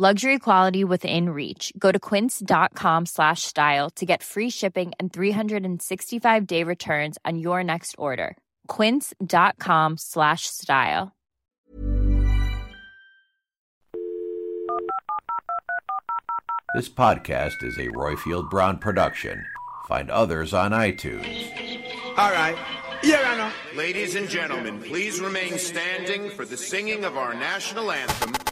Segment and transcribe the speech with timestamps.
[0.00, 1.72] Luxury quality within reach.
[1.76, 7.64] Go to quince.com slash style to get free shipping and 365 day returns on your
[7.64, 8.36] next order.
[8.68, 11.16] Quince.com slash style.
[16.76, 19.44] This podcast is a Roifield Brown production.
[19.88, 21.26] Find others on iTunes.
[22.16, 22.56] All right.
[23.02, 23.76] Yeah, I know.
[23.76, 28.47] Ladies and gentlemen, please remain standing for the singing of our national anthem.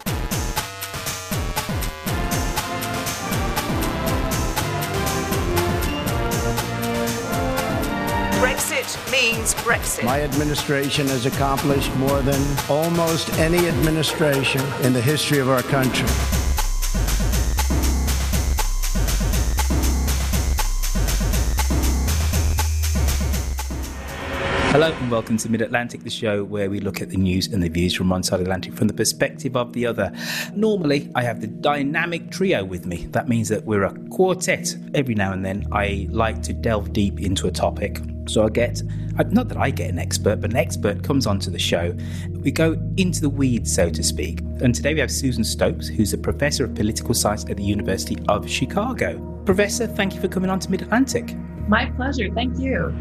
[8.87, 10.05] Brexit means Brexit.
[10.05, 16.36] My administration has accomplished more than almost any administration in the history of our country.
[24.77, 27.63] Hello and welcome to Mid Atlantic, the show where we look at the news and
[27.63, 30.13] the views from one side of Atlantic from the perspective of the other.
[30.55, 33.07] Normally, I have the dynamic trio with me.
[33.07, 34.77] That means that we're a quartet.
[34.93, 38.03] Every now and then, I like to delve deep into a topic.
[38.27, 38.83] So I get,
[39.31, 41.97] not that I get an expert, but an expert comes onto the show.
[42.29, 44.41] We go into the weeds, so to speak.
[44.61, 48.19] And today we have Susan Stokes, who's a professor of political science at the University
[48.29, 49.41] of Chicago.
[49.47, 51.35] Professor, thank you for coming on to Mid Atlantic.
[51.67, 52.29] My pleasure.
[52.35, 52.95] Thank you.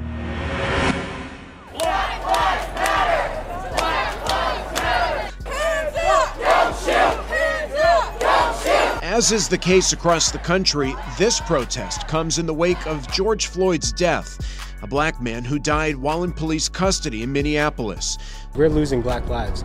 [9.15, 13.47] As is the case across the country, this protest comes in the wake of George
[13.47, 18.17] Floyd's death, a black man who died while in police custody in Minneapolis.
[18.55, 19.63] We're losing black lives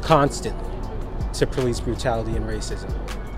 [0.00, 0.70] constantly
[1.34, 2.90] to police brutality and racism.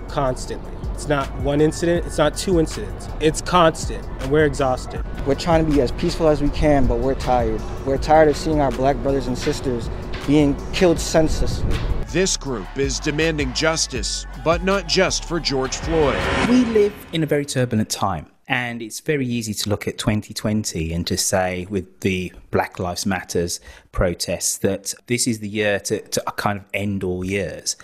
[0.07, 0.71] Constantly.
[0.93, 3.09] It's not one incident, it's not two incidents.
[3.19, 5.03] It's constant, and we're exhausted.
[5.25, 7.61] We're trying to be as peaceful as we can, but we're tired.
[7.85, 9.89] We're tired of seeing our black brothers and sisters
[10.25, 11.77] being killed senselessly.
[12.11, 16.17] This group is demanding justice, but not just for George Floyd.
[16.47, 18.27] We live in a very turbulent time.
[18.47, 23.05] And it's very easy to look at 2020 and to say, with the Black Lives
[23.05, 23.59] Matters
[23.91, 27.75] protests, that this is the year to, to kind of end all years.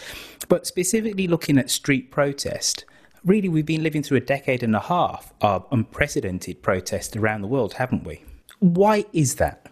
[0.47, 2.85] But specifically looking at street protest,
[3.25, 7.47] really we've been living through a decade and a half of unprecedented protest around the
[7.47, 8.23] world, haven't we?
[8.59, 9.62] Why is that?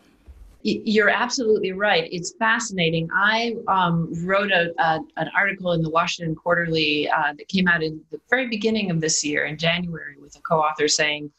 [0.63, 2.07] You're absolutely right.
[2.11, 3.09] It's fascinating.
[3.15, 7.81] I um, wrote a, a, an article in the Washington Quarterly uh, that came out
[7.81, 11.31] in the very beginning of this year in January with a co author saying,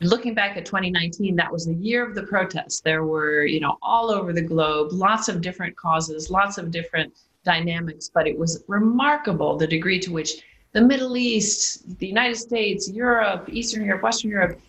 [0.00, 2.80] looking back at 2019, that was the year of the protests.
[2.80, 7.12] There were, you know, all over the globe, lots of different causes, lots of different
[7.44, 10.42] dynamics, but it was remarkable the degree to which
[10.72, 14.60] the Middle East, the United States, Europe, Eastern Europe, Western Europe,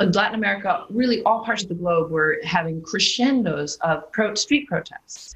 [0.00, 5.34] Latin America, really all parts of the globe were having crescendos of pro- street protests.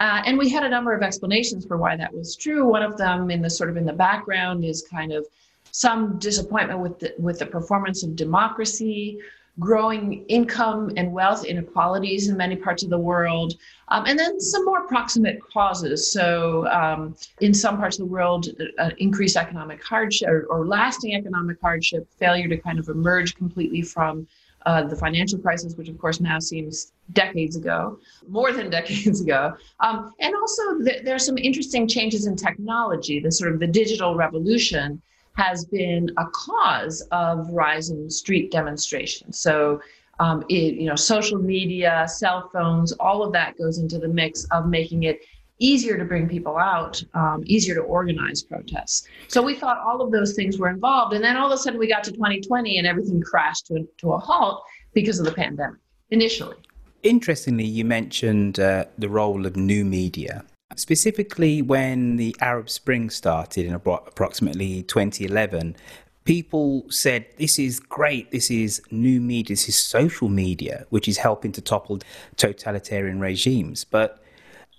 [0.00, 2.66] Uh, and we had a number of explanations for why that was true.
[2.66, 5.26] One of them, in the sort of in the background, is kind of
[5.70, 9.18] some disappointment with the, with the performance of democracy,
[9.58, 13.54] growing income and wealth inequalities in many parts of the world,
[13.88, 16.12] um, and then some more proximate causes.
[16.12, 21.14] So, um, in some parts of the world, uh, increased economic hardship or, or, lasting
[21.14, 24.26] economic hardship, failure to kind of emerge completely from
[24.66, 27.98] uh, the financial crisis, which of course now seems decades ago,
[28.28, 29.54] more than decades ago.
[29.80, 33.66] Um, and also, th- there are some interesting changes in technology, the sort of the
[33.66, 35.00] digital revolution
[35.36, 39.38] has been a cause of rising street demonstrations.
[39.38, 39.80] So,
[40.18, 44.44] um, it, you know, social media, cell phones, all of that goes into the mix
[44.50, 45.20] of making it
[45.58, 49.06] easier to bring people out, um, easier to organize protests.
[49.28, 51.78] So we thought all of those things were involved, and then all of a sudden
[51.78, 54.62] we got to 2020 and everything crashed to, to a halt
[54.92, 55.80] because of the pandemic
[56.10, 56.56] initially.
[57.02, 60.44] Interestingly, you mentioned uh, the role of new media
[60.74, 65.76] Specifically, when the Arab Spring started in approximately 2011,
[66.24, 71.18] people said this is great, this is new media, this is social media, which is
[71.18, 72.00] helping to topple
[72.36, 73.84] totalitarian regimes.
[73.84, 74.22] But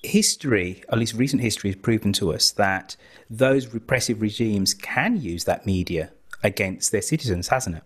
[0.03, 2.95] history, at least recent history, has proven to us that
[3.29, 6.11] those repressive regimes can use that media
[6.43, 7.83] against their citizens, hasn't it?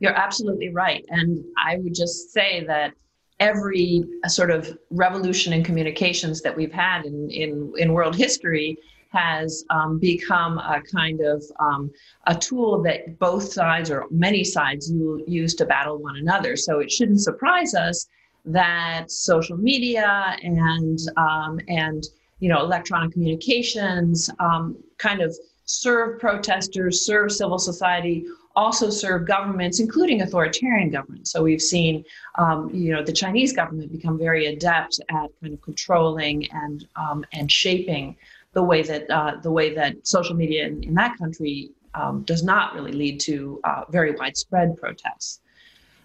[0.00, 1.04] You're absolutely right.
[1.08, 2.92] And I would just say that
[3.40, 8.76] every sort of revolution in communications that we've had in, in, in world history
[9.10, 11.90] has um, become a kind of um,
[12.26, 14.92] a tool that both sides or many sides
[15.26, 16.56] use to battle one another.
[16.56, 18.06] So it shouldn't surprise us
[18.44, 22.04] that social media and um, and
[22.38, 28.24] you know electronic communications um, kind of serve protesters, serve civil society,
[28.60, 31.30] also serve governments, including authoritarian governments.
[31.32, 32.04] So we've seen,
[32.42, 37.24] um, you know, the Chinese government become very adept at kind of controlling and um,
[37.32, 38.04] and shaping
[38.52, 42.42] the way that uh, the way that social media in, in that country um, does
[42.42, 45.40] not really lead to uh, very widespread protests.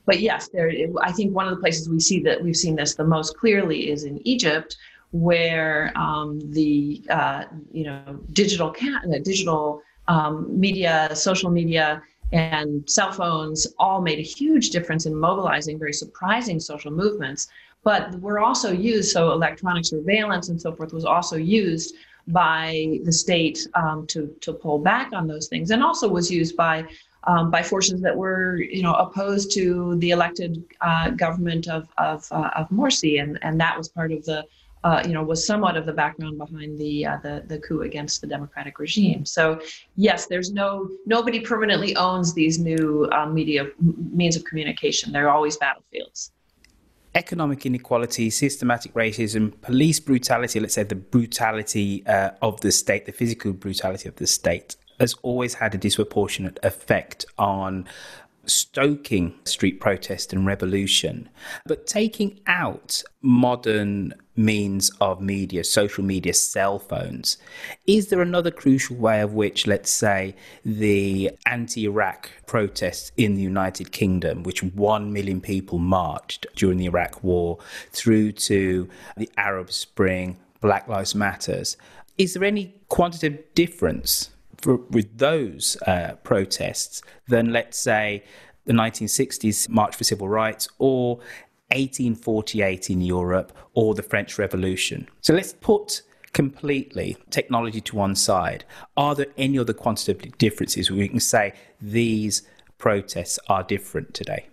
[0.06, 0.72] But yes, there.
[1.10, 3.80] I think one of the places we see that we've seen this the most clearly
[3.94, 4.78] is in Egypt,
[5.12, 6.30] where um,
[6.60, 7.44] the uh,
[7.80, 10.34] you know digital cat, digital um,
[10.66, 16.60] media, social media, and cell phones all made a huge difference in mobilizing very surprising
[16.60, 17.48] social movements.
[17.84, 21.96] But were also used, so electronic surveillance and so forth was also used
[22.28, 26.58] by the state um, to to pull back on those things, and also was used
[26.58, 26.86] by
[27.26, 32.28] um, by forces that were, you know, opposed to the elected uh, government of of,
[32.32, 34.44] uh, of Morsi, and and that was part of the,
[34.86, 38.22] uh, you know, was somewhat of the background behind the uh, the the coup against
[38.22, 39.26] the democratic regime.
[39.26, 39.60] So
[39.96, 43.68] yes, there's no nobody permanently owns these new uh, media
[44.14, 45.12] means of communication.
[45.12, 46.32] They're always battlefields
[47.16, 53.14] economic inequality, systematic racism, police brutality, let's say the brutality uh, of the state, the
[53.14, 57.88] physical brutality of the state, has always had a disproportionate effect on
[58.46, 61.30] stoking street protest and revolution,
[61.66, 67.38] but taking out modern means of media, social media, cell phones,
[67.88, 73.42] is there another crucial way of which, let's say, the anti Iraq protests in the
[73.42, 77.58] United Kingdom, which 1 million people marched during the Iraq War,
[77.92, 81.78] through to the Arab Spring, Black Lives Matters,
[82.18, 88.24] is there any quantitative difference for, with those uh, protests than, let's say,
[88.66, 91.20] the 1960s March for Civil Rights or
[91.70, 95.08] 1848 in Europe or the French Revolution.
[95.22, 96.02] So let's put
[96.34, 98.66] completely technology to one side.
[98.98, 102.44] Are there any other quantitative differences where we can say these
[102.78, 104.48] protests are different today?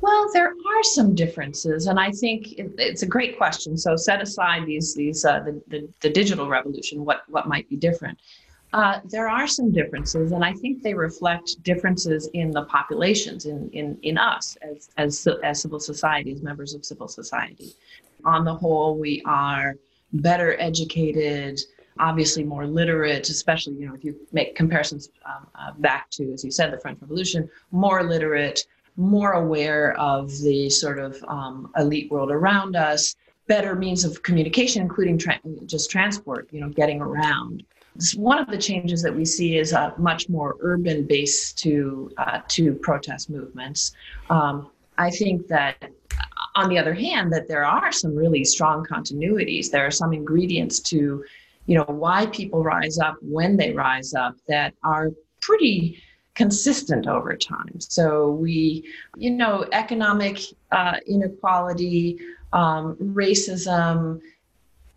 [0.00, 3.76] Well, there are some differences, and I think it's a great question.
[3.76, 7.04] So, set aside these these uh, the, the, the digital revolution.
[7.04, 8.18] What what might be different?
[8.72, 13.70] Uh, there are some differences, and I think they reflect differences in the populations, in,
[13.70, 17.72] in, in us as, as, as civil society, as members of civil society.
[18.24, 19.76] On the whole, we are
[20.12, 21.60] better educated,
[21.98, 26.44] obviously more literate, especially you know if you make comparisons um, uh, back to, as
[26.44, 28.66] you said, the French Revolution, more literate,
[28.96, 33.16] more aware of the sort of um, elite world around us,
[33.46, 37.64] better means of communication, including tra- just transport, you know, getting around
[38.16, 42.40] one of the changes that we see is a much more urban base to uh,
[42.48, 43.92] to protest movements.
[44.30, 45.90] Um, I think that,
[46.54, 49.70] on the other hand, that there are some really strong continuities.
[49.70, 51.24] There are some ingredients to,
[51.66, 56.02] you know, why people rise up when they rise up that are pretty
[56.34, 57.80] consistent over time.
[57.80, 62.18] So we, you know, economic uh, inequality,
[62.52, 64.20] um, racism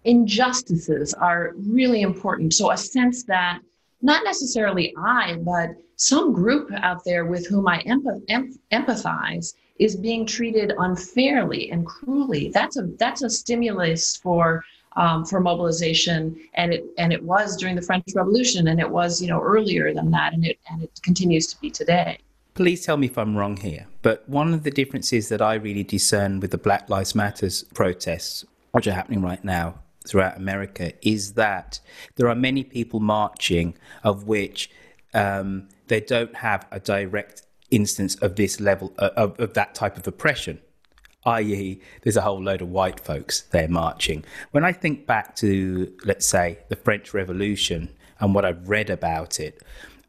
[0.04, 2.54] injustices are really important.
[2.54, 3.60] So, a sense that
[4.02, 10.26] not necessarily I, but some group out there with whom I empath- empathize is being
[10.26, 12.50] treated unfairly and cruelly.
[12.50, 14.64] That's a that's a stimulus for
[14.96, 19.22] um, for mobilization, and it and it was during the French Revolution, and it was
[19.22, 22.18] you know earlier than that, and it and it continues to be today.
[22.54, 25.84] Please tell me if I'm wrong here, but one of the differences that I really
[25.84, 28.44] discern with the Black Lives Matters protests,
[28.74, 31.80] which are happening right now, throughout America is that
[32.16, 34.70] there are many people marching of which
[35.14, 39.98] um, they don't have a direct instance of this level uh, of, of that type
[39.98, 40.60] of oppression
[41.26, 44.26] i.e., there's a whole load of white folks there marching.
[44.52, 49.40] When I think back to, let's say, the French Revolution and what I've read about
[49.40, 49.62] it,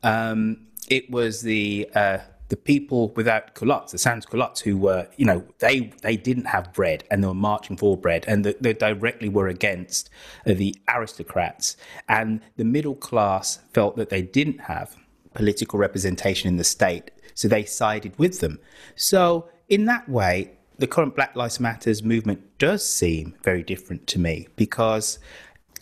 [0.03, 2.19] um, it was the uh,
[2.53, 6.71] the people without culottes, the sans culottes, who were, you know, they they didn't have
[6.75, 10.11] bread and they were marching for bread, and the, they directly were against
[10.47, 11.79] uh, the aristocrats,
[12.11, 14.97] and the middle class felt that they didn't have
[15.33, 18.59] political representation in the state, so they sided with them.
[18.97, 24.19] So, in that way, the current Black Lives Matters movement does seem very different to
[24.19, 25.19] me because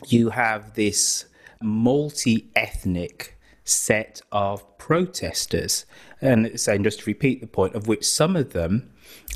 [0.07, 1.25] you have this
[1.61, 3.40] multi ethnic
[3.71, 5.87] set of protesters.
[6.21, 8.91] And so, just to repeat the point, of which some of them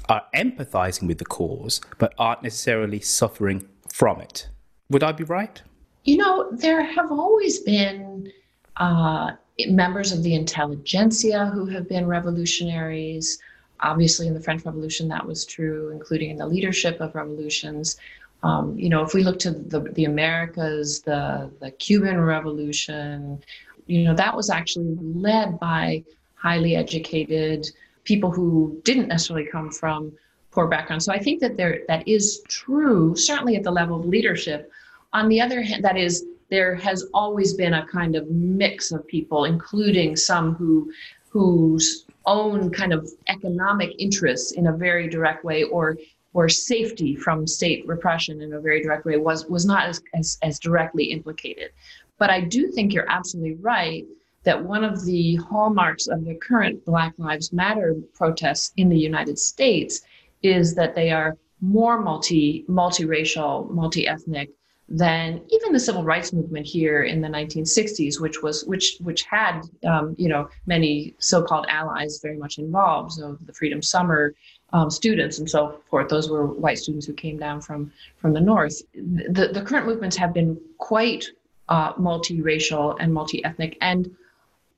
[0.09, 4.49] are empathizing with the cause but aren't necessarily suffering from it.
[4.91, 5.63] Would I be right?
[6.05, 8.31] You know, there have always been
[8.77, 9.33] uh,
[9.69, 13.39] members of the intelligentsia who have been revolutionaries.
[13.81, 17.97] Obviously, in the French Revolution, that was true, including in the leadership of revolutions.
[18.43, 23.43] Um, you know, if we look to the, the Americas, the, the Cuban Revolution,
[23.87, 27.67] you know, that was actually led by highly educated
[28.05, 30.13] people who didn't necessarily come from
[30.51, 31.05] poor backgrounds.
[31.05, 34.71] So I think that there that is true, certainly at the level of leadership.
[35.13, 39.07] On the other hand, that is there has always been a kind of mix of
[39.07, 40.93] people, including some who
[41.29, 45.97] whose own kind of economic interests in a very direct way or
[46.33, 50.39] or safety from state repression in a very direct way was was not as, as,
[50.43, 51.71] as directly implicated.
[52.19, 54.05] But I do think you're absolutely right
[54.45, 59.39] that one of the hallmarks of the current Black Lives Matter protests in the United
[59.39, 60.03] States
[60.43, 64.51] is that they are more multi multiracial, multi-ethnic
[64.87, 69.63] than even the civil rights movement here in the 1960s, which was which which had
[69.87, 73.13] um, you know many so-called allies very much involved.
[73.13, 74.35] So the Freedom Summer
[74.75, 78.41] um, students and so forth; those were white students who came down from from the
[78.41, 78.83] north.
[78.93, 81.25] The the current movements have been quite
[81.69, 84.11] uh, multiracial and multi-ethnic, and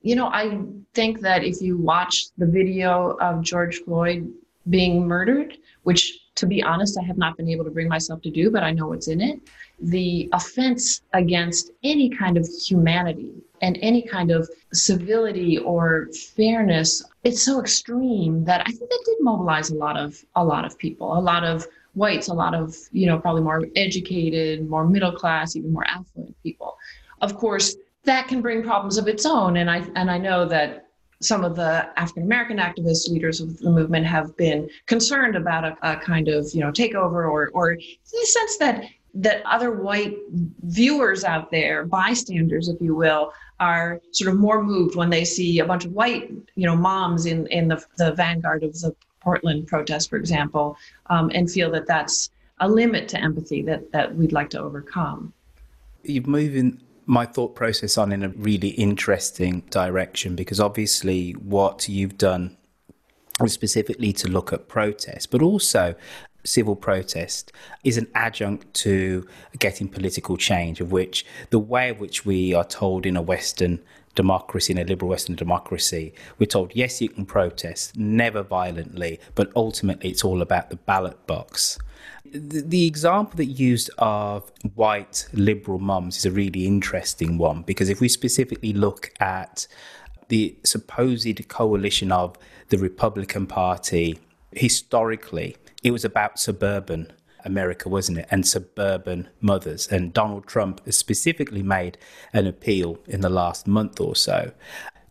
[0.01, 0.59] you know I
[0.93, 4.31] think that if you watch the video of George Floyd
[4.69, 8.29] being murdered, which to be honest, I have not been able to bring myself to
[8.29, 9.39] do, but I know what's in it.
[9.79, 17.41] The offense against any kind of humanity and any kind of civility or fairness, it's
[17.41, 21.17] so extreme that I think that did mobilize a lot of a lot of people,
[21.17, 21.65] a lot of
[21.95, 26.35] whites, a lot of, you know, probably more educated, more middle class, even more affluent
[26.43, 26.56] people.
[27.21, 29.57] Of course, that can bring problems of its own.
[29.57, 30.87] And I and I know that
[31.21, 35.77] some of the African American activist leaders of the movement have been concerned about a,
[35.81, 40.15] a, kind of you know takeover or or the sense that that other white
[40.63, 45.59] viewers out there, bystanders, if you will, are sort of more moved when they see
[45.59, 49.67] a bunch of white you know moms in in the, the vanguard of the Portland
[49.67, 54.31] protest, for example, um, and feel that that's a limit to empathy that that we'd
[54.31, 55.33] like to overcome.
[56.03, 62.17] You're moving my thought process on in a really interesting direction because obviously what you've
[62.17, 62.55] done
[63.45, 65.95] specifically to look at protest, but also
[66.43, 67.51] civil protest
[67.83, 69.25] is an adjunct to
[69.57, 73.81] getting political change, of which the way in which we are told in a Western
[74.15, 79.49] democracy, in a liberal Western democracy, we're told, yes, you can protest, never violently, but
[79.55, 81.77] ultimately it's all about the ballot box.
[82.33, 87.89] The, example that you used of white liberal mums is a really interesting one because
[87.89, 89.67] if we specifically look at
[90.29, 92.35] the supposed coalition of
[92.69, 94.19] the Republican Party,
[94.51, 97.11] historically, it was about suburban
[97.45, 98.27] America, wasn't it?
[98.29, 99.87] And suburban mothers.
[99.87, 101.97] And Donald Trump has specifically made
[102.33, 104.51] an appeal in the last month or so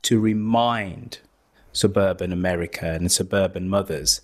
[0.02, 1.18] to remind
[1.72, 4.20] suburban America and suburban mothers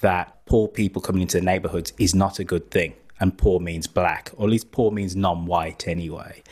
[0.00, 2.94] that poor people coming into the neighborhoods is not a good thing.
[3.18, 6.42] And poor means black, or at least poor means non white anyway.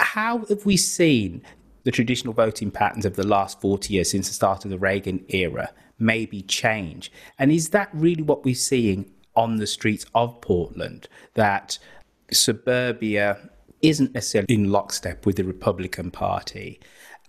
[0.00, 1.42] How have we seen
[1.84, 5.24] the traditional voting patterns of the last 40 years since the start of the Reagan
[5.28, 7.12] era maybe change?
[7.38, 11.08] And is that really what we're seeing on the streets of Portland?
[11.34, 11.78] That
[12.30, 13.50] suburbia
[13.82, 16.80] isn't necessarily in lockstep with the Republican Party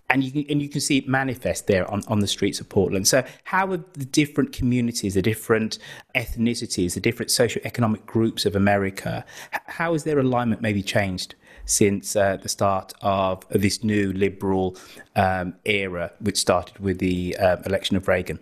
[0.10, 2.70] and you can, and you can see it manifest there on, on the streets of
[2.70, 3.08] Portland.
[3.08, 5.80] So, how have the different communities, the different
[6.16, 9.26] ethnicities, the different socioeconomic groups of America,
[9.68, 14.78] how has their alignment maybe changed since uh, the start of this new liberal
[15.16, 18.40] um, era, which started with the uh, election of Reagan?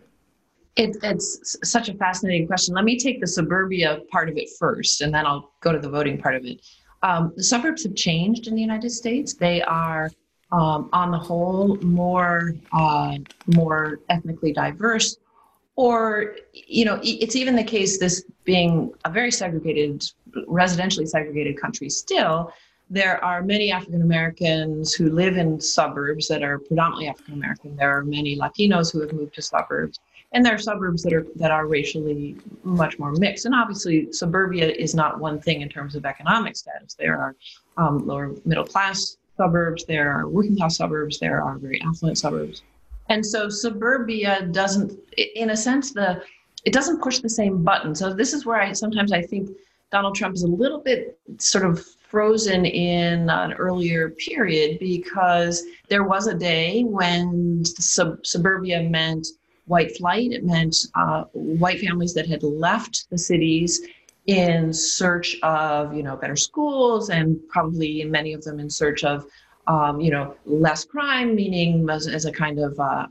[0.77, 2.73] It, it's such a fascinating question.
[2.75, 5.89] Let me take the suburbia part of it first, and then I'll go to the
[5.89, 6.65] voting part of it.
[7.03, 9.33] Um, the suburbs have changed in the United States.
[9.33, 10.09] They are
[10.51, 13.17] um, on the whole more uh,
[13.47, 15.17] more ethnically diverse
[15.75, 20.03] or you know it's even the case this being a very segregated
[20.47, 22.51] residentially segregated country still
[22.89, 27.95] there are many african americans who live in suburbs that are predominantly african american there
[27.95, 29.99] are many latinos who have moved to suburbs
[30.33, 33.45] and there are suburbs that are that are racially much more mixed.
[33.45, 36.93] And obviously suburbia is not one thing in terms of economic status.
[36.93, 37.35] There are
[37.77, 42.63] um, lower middle class suburbs, there are working class suburbs, there are very affluent suburbs.
[43.09, 44.97] And so suburbia doesn't,
[45.35, 46.23] in a sense, the
[46.63, 47.95] it doesn't push the same button.
[47.95, 49.49] So this is where I sometimes I think
[49.91, 56.03] Donald Trump is a little bit sort of frozen in an earlier period because there
[56.03, 59.27] was a day when sub- suburbia meant
[59.65, 60.31] white flight.
[60.31, 63.81] It meant uh, white families that had left the cities
[64.27, 69.25] in search of, you know, better schools, and probably many of them in search of,
[69.67, 73.07] um, you know, less crime, meaning as, as a kind of uh,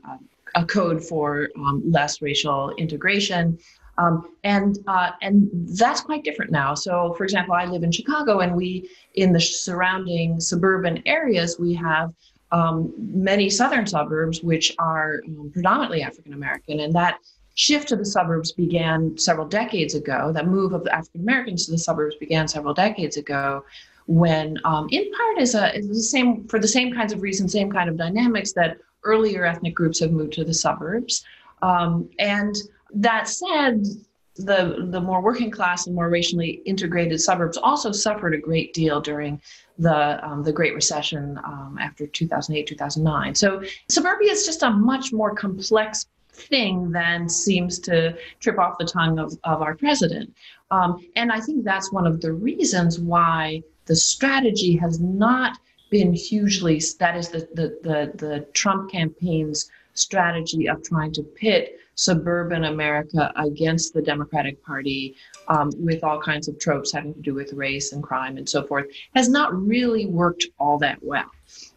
[0.55, 3.57] a code for um, less racial integration.
[3.97, 6.73] Um, and uh, and that's quite different now.
[6.73, 11.73] So, for example, I live in Chicago, and we in the surrounding suburban areas we
[11.75, 12.13] have
[12.51, 17.19] um, many southern suburbs which are um, predominantly African American, and that
[17.55, 20.31] shift to the suburbs began several decades ago.
[20.31, 23.63] That move of African Americans to the suburbs began several decades ago,
[24.07, 27.51] when um, in part is a is the same for the same kinds of reasons,
[27.51, 31.23] same kind of dynamics that earlier ethnic groups have moved to the suburbs,
[31.61, 32.55] um, and
[32.93, 33.85] that said,
[34.35, 39.01] the the more working class and more racially integrated suburbs also suffered a great deal
[39.01, 39.41] during
[39.77, 43.35] the um, the Great Recession um, after 2008 2009.
[43.35, 48.85] So suburbia is just a much more complex thing than seems to trip off the
[48.85, 50.33] tongue of, of our president.
[50.71, 55.57] Um, and I think that's one of the reasons why the strategy has not
[55.89, 61.77] been hugely that is the the the, the Trump campaign's strategy of trying to pit
[61.95, 65.15] suburban America against the Democratic Party
[65.49, 68.65] um, with all kinds of tropes having to do with race and crime and so
[68.65, 71.29] forth has not really worked all that well.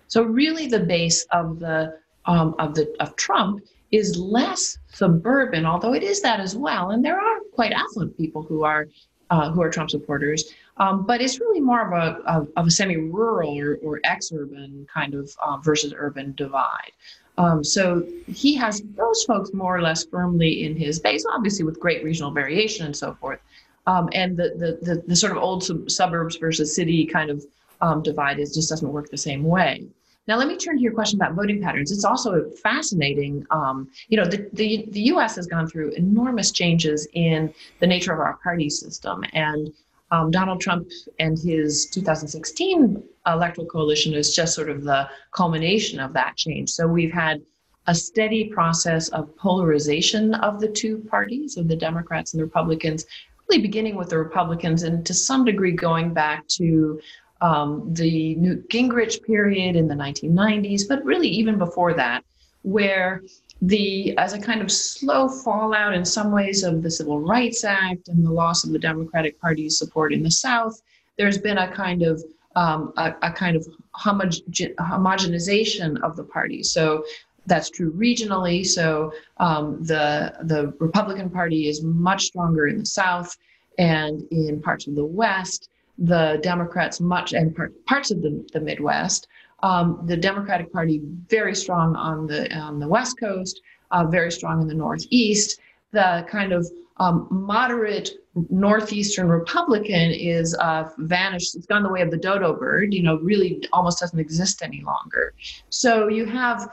[0.07, 5.95] So really, the base of the um, of the of Trump is less suburban, although
[5.95, 6.91] it is that as well.
[6.91, 8.89] And there are quite affluent people who are
[9.31, 10.53] uh, who are Trump supporters.
[10.77, 15.15] Um, but it's really more of a of, of a semi-rural or, or ex-urban kind
[15.15, 16.93] of uh, versus urban divide.
[17.39, 21.81] Um, so he has those folks more or less firmly in his base, obviously with
[21.81, 23.41] great regional variation and so forth.
[23.87, 27.45] Um, and the, the, the, the, sort of old sub- suburbs versus city kind of
[27.81, 29.87] um, divide is just doesn't work the same way.
[30.27, 31.93] Now, let me turn to your question about voting patterns.
[31.93, 33.47] It's also fascinating.
[33.51, 38.13] Um, you know, the, the, the US has gone through enormous changes in the nature
[38.13, 39.23] of our party system.
[39.35, 39.73] And
[40.11, 46.13] um, Donald Trump and his 2016 electoral coalition is just sort of the culmination of
[46.15, 46.71] that change.
[46.71, 47.43] So we've had
[47.87, 53.05] a steady process of polarization of the two parties, of the Democrats and the Republicans,
[53.51, 56.99] really beginning with the Republicans and to some degree going back to
[57.45, 62.25] um, the Newt Gingrich period in the 1990s, but really even before that,
[62.63, 63.23] where
[63.61, 68.09] the as a kind of slow fallout in some ways of the Civil Rights Act
[68.09, 70.81] and the loss of the Democratic Party's support in the South,
[71.19, 72.25] there's been a kind of
[72.57, 76.63] um, a, a, kind of homogenization of the party.
[76.63, 77.05] So
[77.47, 78.65] that's true regionally.
[78.65, 83.37] So um, the the Republican Party is much stronger in the South
[83.77, 85.69] and in parts of the West.
[85.99, 89.29] The Democrats much and part, parts of the, the Midwest
[89.65, 94.61] um, the Democratic Party very strong on the on the West Coast, uh, very strong
[94.61, 95.59] in the Northeast.
[95.93, 98.11] The kind of um, moderate
[98.51, 101.57] northeastern Republican is uh, vanished.
[101.57, 102.93] It's gone the way of the dodo bird.
[102.93, 105.33] You know, really almost doesn't exist any longer.
[105.71, 106.69] So you have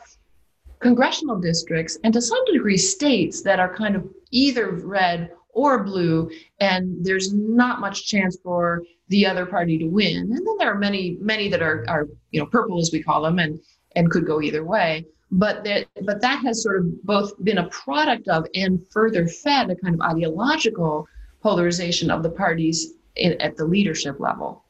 [0.79, 6.29] congressional districts and to some degree states that are kind of either red or blue,
[6.59, 10.17] and there's not much chance for the other party to win.
[10.17, 13.21] And then there are many, many that are, are you know, purple as we call
[13.21, 13.59] them, and
[13.95, 15.05] and could go either way.
[15.31, 19.69] But that, but that has sort of both been a product of and further fed
[19.69, 21.07] a kind of ideological
[21.41, 24.65] polarization of the parties in, at the leadership level.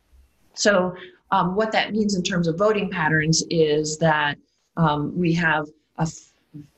[0.54, 0.96] So
[1.32, 4.38] um, what that means in terms of voting patterns is that
[4.78, 6.08] um, we have a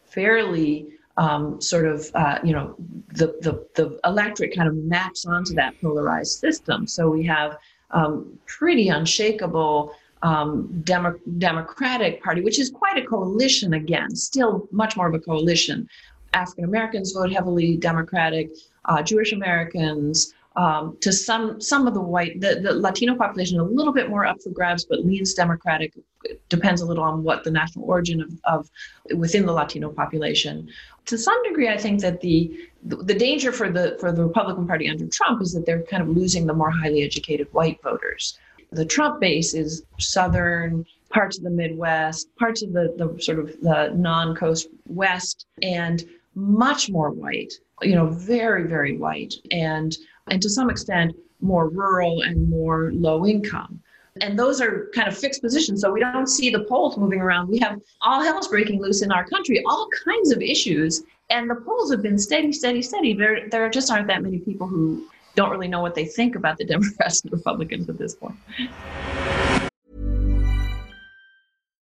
[0.05, 2.75] fairly um, sort of uh, you know
[3.13, 6.87] the, the the electorate kind of maps onto that polarized system.
[6.87, 7.57] So we have
[7.91, 14.97] um, pretty unshakable um, Demo- Democratic Party, which is quite a coalition again, still much
[14.97, 15.87] more of a coalition.
[16.33, 18.49] African Americans vote heavily Democratic,
[18.85, 23.63] uh, Jewish Americans, um, to some some of the white the, the Latino population a
[23.63, 25.93] little bit more up for grabs, but leans Democratic.
[26.23, 28.69] It depends a little on what the national origin of, of
[29.17, 30.69] within the Latino population.
[31.05, 34.87] To some degree, I think that the the danger for the for the Republican Party
[34.89, 38.37] under Trump is that they're kind of losing the more highly educated white voters.
[38.71, 43.47] The Trump base is southern, parts of the Midwest, parts of the, the sort of
[43.61, 46.03] the non-coast West, and
[46.35, 47.53] much more white.
[47.81, 53.25] You know, very very white and and to some extent more rural and more low
[53.25, 53.81] income.
[54.21, 55.81] And those are kind of fixed positions.
[55.81, 57.49] So we don't see the polls moving around.
[57.49, 61.03] We have all hell's breaking loose in our country, all kinds of issues.
[61.29, 63.13] And the polls have been steady, steady, steady.
[63.13, 66.57] There, there just aren't that many people who don't really know what they think about
[66.57, 68.35] the Democrats and Republicans at this point.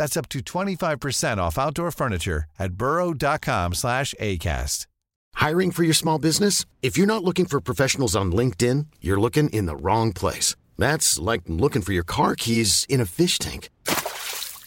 [0.00, 4.86] That's up to 25% off outdoor furniture at burrow.com slash ACAST.
[5.34, 6.64] Hiring for your small business?
[6.80, 10.56] If you're not looking for professionals on LinkedIn, you're looking in the wrong place.
[10.78, 13.68] That's like looking for your car keys in a fish tank.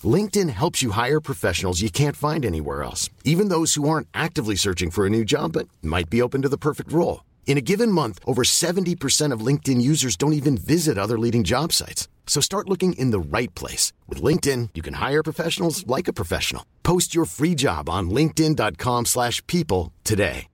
[0.04, 4.56] LinkedIn helps you hire professionals you can't find anywhere else, even those who aren't actively
[4.56, 7.24] searching for a new job but might be open to the perfect role.
[7.46, 11.72] In a given month, over 70% of LinkedIn users don't even visit other leading job
[11.72, 12.08] sites.
[12.26, 13.94] So start looking in the right place.
[14.08, 16.66] With LinkedIn, you can hire professionals like a professional.
[16.82, 20.48] Post your free job on linkedin.com slash people today.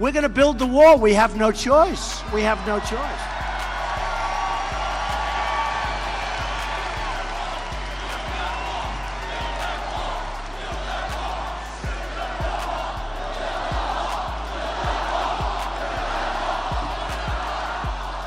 [0.00, 0.96] We're going to build the wall.
[0.98, 2.22] We have no choice.
[2.32, 3.37] We have no choice.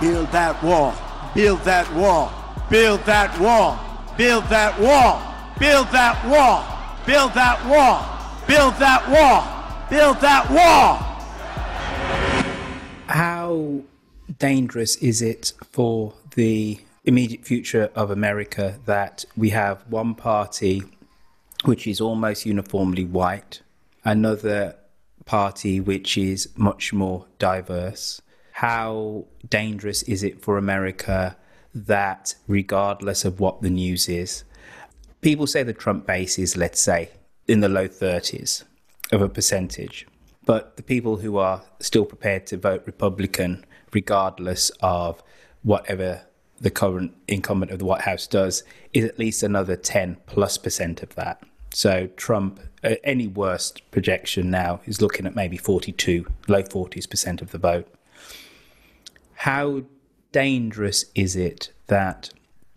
[0.01, 0.95] Build that wall.
[1.35, 2.33] Build that wall.
[2.71, 3.79] Build that wall.
[4.17, 5.21] Build that wall.
[5.59, 6.65] Build that wall.
[7.05, 8.01] Build that wall.
[8.47, 9.87] Build that wall.
[9.91, 10.97] Build that wall.
[13.05, 13.81] How
[14.39, 20.81] dangerous is it for the immediate future of America that we have one party
[21.63, 23.61] which is almost uniformly white,
[24.03, 24.77] another
[25.25, 28.19] party which is much more diverse,
[28.61, 31.35] how dangerous is it for America
[31.73, 34.43] that, regardless of what the news is,
[35.21, 37.09] people say the Trump base is, let's say,
[37.47, 38.63] in the low 30s
[39.11, 40.05] of a percentage.
[40.45, 45.23] But the people who are still prepared to vote Republican, regardless of
[45.63, 46.21] whatever
[46.59, 51.01] the current incumbent of the White House does, is at least another 10 plus percent
[51.01, 51.41] of that.
[51.73, 57.41] So Trump, uh, any worst projection now, is looking at maybe 42, low 40s percent
[57.41, 57.91] of the vote
[59.41, 59.81] how
[60.31, 62.29] dangerous is it that,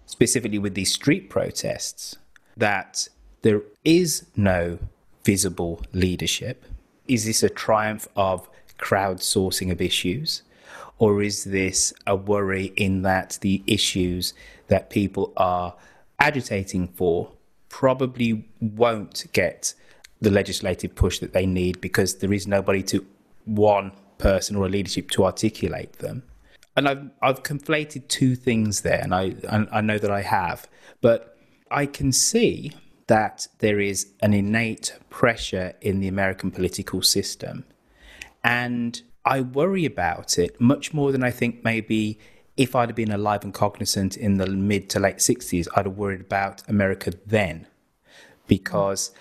[0.07, 2.17] specifically with these street protests,
[2.57, 3.07] that
[3.43, 4.79] there is no
[5.25, 6.65] visible leadership?
[7.07, 8.49] Is this a triumph of
[8.79, 10.41] crowdsourcing of issues?
[10.99, 14.33] Or is this a worry in that the issues
[14.69, 15.75] that people are
[16.19, 17.31] agitating for
[17.69, 19.75] probably won't get
[20.19, 23.05] the legislative push that they need because there is nobody to
[23.45, 26.23] one person or a leadership to articulate them?
[26.77, 29.35] And I've I've conflated two things there, and I
[29.73, 30.69] I know that I have,
[31.01, 31.37] but
[31.71, 32.73] I can see
[33.07, 37.65] that there is an innate pressure in the American political system,
[38.43, 42.19] and I worry about it much more than I think maybe
[42.57, 45.97] if I'd have been alive and cognizant in the mid to late sixties, I'd have
[45.97, 47.67] worried about America then,
[48.47, 49.13] because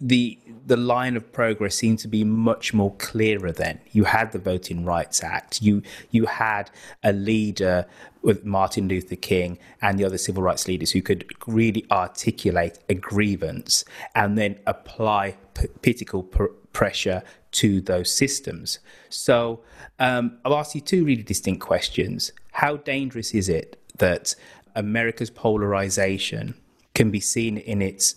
[0.00, 3.80] the the line of progress seemed to be much more clearer then.
[3.92, 5.60] You had the Voting Rights Act.
[5.60, 6.70] You you had
[7.02, 7.86] a leader
[8.22, 12.94] with Martin Luther King and the other civil rights leaders who could really articulate a
[12.94, 13.84] grievance
[14.14, 18.78] and then apply p- political pr- pressure to those systems.
[19.08, 19.62] So
[19.98, 22.32] um, I'll ask you two really distinct questions.
[22.52, 24.34] How dangerous is it that
[24.74, 26.54] America's polarization
[26.94, 28.14] can be seen in its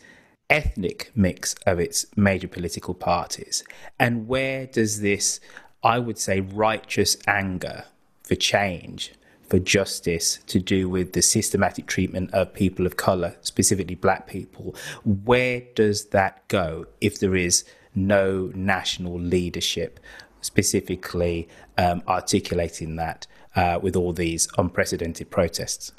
[0.49, 3.63] ethnic mix of its major political parties?
[3.99, 5.39] And where does this,
[5.83, 7.85] I would say, righteous anger
[8.23, 9.13] for change,
[9.49, 14.75] for justice, to do with the systematic treatment of people of colour, specifically black people,
[15.03, 19.99] where does that go if there is no national leadership
[20.41, 25.91] specifically um, articulating that uh, with all these unprecedented protests?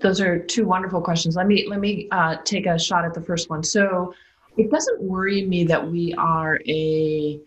[0.00, 1.36] Those are two wonderful questions.
[1.36, 3.62] Let me let me uh, take a shot at the first one.
[3.62, 4.14] So,
[4.56, 7.40] it doesn't worry me that we are a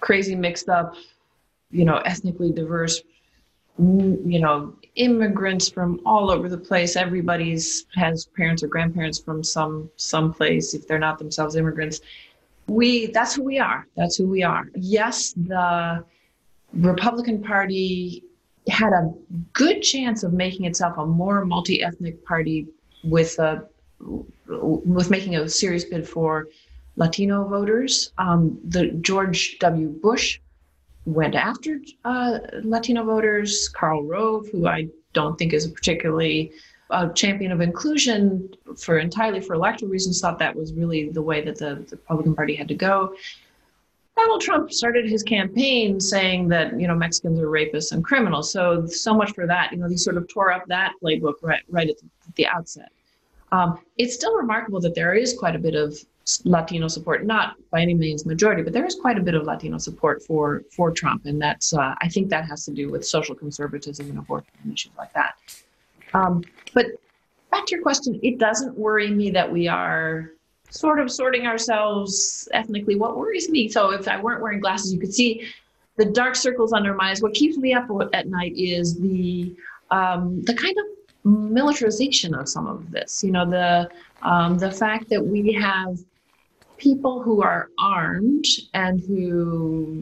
[0.00, 0.94] crazy, mixed up,
[1.70, 3.02] you know, ethnically diverse,
[3.78, 6.96] you know, immigrants from all over the place.
[6.96, 12.00] Everybody's has parents or grandparents from some some place if they're not themselves immigrants.
[12.66, 13.86] We that's who we are.
[13.96, 14.68] That's who we are.
[14.74, 16.04] Yes, the
[16.72, 18.24] Republican Party
[18.68, 19.12] had a
[19.52, 22.66] good chance of making itself a more multi-ethnic party
[23.04, 23.64] with a
[24.48, 26.48] with making a serious bid for
[26.96, 28.12] Latino voters.
[28.18, 29.88] Um, the George W.
[29.88, 30.40] Bush
[31.04, 33.68] went after uh, Latino voters.
[33.68, 36.52] Karl Rove, who I don't think is a particularly
[36.90, 41.42] uh, champion of inclusion for entirely for electoral reasons, thought that was really the way
[41.42, 43.14] that the, the Republican Party had to go.
[44.16, 48.50] Donald Trump started his campaign saying that you know Mexicans are rapists and criminals.
[48.50, 49.72] So so much for that.
[49.72, 52.46] You know, he sort of tore up that playbook right right at the, at the
[52.46, 52.90] outset.
[53.52, 55.96] Um, it's still remarkable that there is quite a bit of
[56.44, 59.78] Latino support, not by any means majority, but there is quite a bit of Latino
[59.78, 63.34] support for for Trump, and that's uh, I think that has to do with social
[63.34, 65.34] conservatism and abortion and issues like that.
[66.14, 66.42] Um,
[66.74, 66.86] but
[67.50, 70.32] back to your question, it doesn't worry me that we are
[70.70, 72.96] sort of sorting ourselves ethnically.
[72.96, 75.46] What worries me, so if I weren't wearing glasses, you could see
[75.96, 77.22] the dark circles under my eyes.
[77.22, 79.54] What keeps me up at night is the
[79.90, 83.22] um, the kind of militarization of some of this.
[83.24, 83.88] You know, the
[84.22, 85.98] um, the fact that we have
[86.76, 89.98] people who are armed and who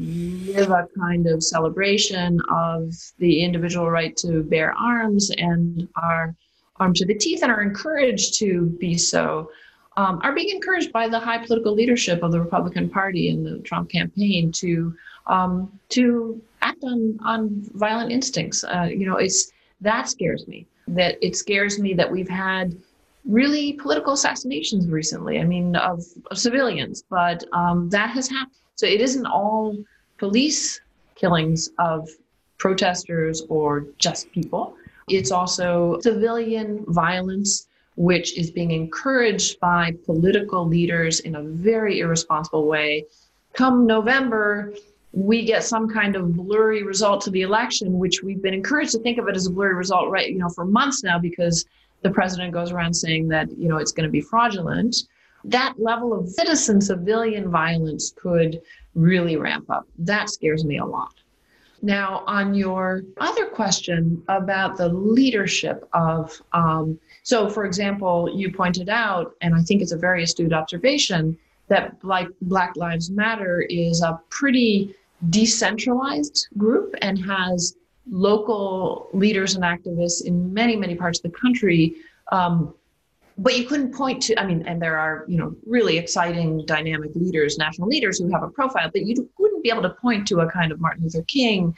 [0.46, 6.34] live a kind of celebration of the individual right to bear arms and are
[6.76, 9.50] armed to the teeth and are encouraged to be so
[9.96, 13.58] um, are being encouraged by the high political leadership of the Republican Party and the
[13.60, 14.94] Trump campaign to
[15.26, 18.64] um, to act on on violent instincts.
[18.64, 20.66] Uh, you know, it's that scares me.
[20.88, 22.76] That it scares me that we've had
[23.24, 25.40] really political assassinations recently.
[25.40, 28.56] I mean, of, of civilians, but um, that has happened.
[28.76, 29.76] So it isn't all
[30.18, 30.80] police
[31.14, 32.08] killings of
[32.58, 34.76] protesters or just people.
[35.08, 42.66] It's also civilian violence, which is being encouraged by political leaders in a very irresponsible
[42.66, 43.06] way.
[43.52, 44.74] Come November,
[45.12, 48.98] we get some kind of blurry result to the election, which we've been encouraged to
[48.98, 50.28] think of it as a blurry result, right?
[50.28, 51.64] You know, for months now, because
[52.04, 54.94] the president goes around saying that you know it's going to be fraudulent
[55.42, 58.60] that level of citizen civilian violence could
[58.94, 61.14] really ramp up that scares me a lot
[61.84, 68.88] now on your other question about the leadership of um, so for example you pointed
[68.88, 71.36] out and i think it's a very astute observation
[71.68, 74.94] that like black lives matter is a pretty
[75.30, 77.76] decentralized group and has
[78.10, 81.94] local leaders and activists in many, many parts of the country.
[82.32, 82.74] Um,
[83.36, 87.10] but you couldn't point to, I mean, and there are, you know, really exciting, dynamic
[87.14, 90.40] leaders, national leaders who have a profile, but you wouldn't be able to point to
[90.40, 91.74] a kind of Martin Luther King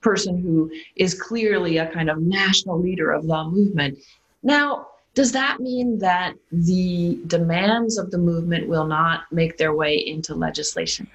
[0.00, 3.98] person who is clearly a kind of national leader of the movement.
[4.42, 9.96] Now, does that mean that the demands of the movement will not make their way
[9.96, 11.06] into legislation?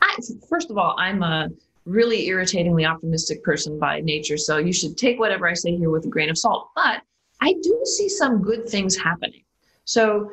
[0.00, 0.16] I,
[0.48, 1.48] first of all, I'm a
[1.84, 4.36] really irritatingly optimistic person by nature.
[4.36, 6.70] So you should take whatever I say here with a grain of salt.
[6.74, 7.02] But
[7.42, 9.42] I do see some good things happening.
[9.84, 10.30] So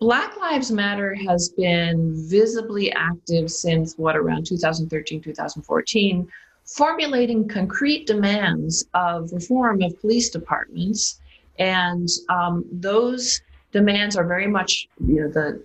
[0.00, 6.28] Black Lives Matter has been visibly active since what, around 2013, 2014,
[6.64, 11.20] formulating concrete demands of reform of police departments.
[11.60, 13.40] And um, those
[13.70, 15.62] demands are very much, you know, the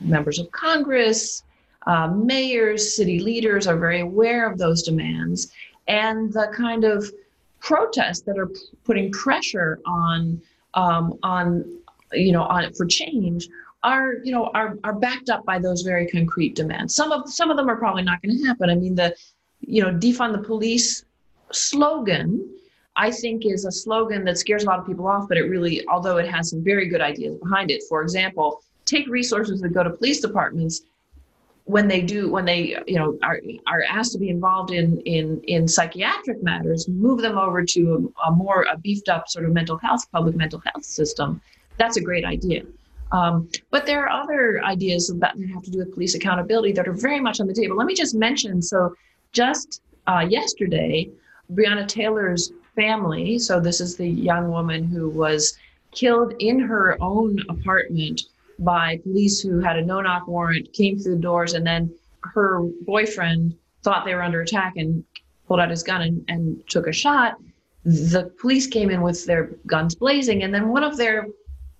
[0.00, 1.44] members of Congress,
[1.86, 5.50] uh, mayors, city leaders are very aware of those demands
[5.88, 7.10] and the kind of
[7.60, 8.50] protests that are
[8.84, 10.40] putting pressure on
[10.74, 11.64] um, on
[12.12, 13.48] you know on for change
[13.82, 16.94] are you know are are backed up by those very concrete demands.
[16.94, 18.70] Some of some of them are probably not going to happen.
[18.70, 19.14] I mean the
[19.60, 21.04] you know defund the police
[21.52, 22.56] slogan
[22.96, 25.86] I think is a slogan that scares a lot of people off, but it really,
[25.86, 27.82] although it has some very good ideas behind it.
[27.88, 30.82] For example, take resources that go to police departments
[31.66, 35.40] when they do when they you know are are asked to be involved in in
[35.44, 39.52] in psychiatric matters move them over to a, a more a beefed up sort of
[39.52, 41.40] mental health public mental health system
[41.78, 42.62] that's a great idea.
[43.12, 46.92] Um, but there are other ideas that have to do with police accountability that are
[46.92, 47.76] very much on the table.
[47.76, 48.96] Let me just mention so,
[49.32, 51.10] just uh, yesterday,
[51.52, 55.56] Breonna Taylor's family, so this is the young woman who was
[55.92, 58.22] killed in her own apartment
[58.58, 62.62] by police who had a no knock warrant, came through the doors, and then her
[62.82, 65.04] boyfriend thought they were under attack and
[65.46, 67.36] pulled out his gun and, and took a shot.
[67.84, 71.26] The police came in with their guns blazing, and then one of their